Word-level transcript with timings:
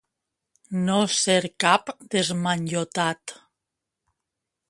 No 0.85 0.95
ser 1.17 1.35
cap 1.65 1.91
desmanyotat. 2.15 3.37